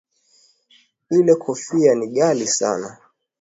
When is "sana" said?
2.47-2.97